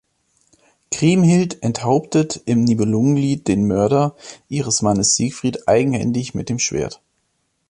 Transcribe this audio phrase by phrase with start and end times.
[0.89, 4.15] Kriemhild enthauptet im Nibelungenlied den Mörder
[4.49, 7.03] ihres Mannes Siegfried eigenhändig mit dem Schwert.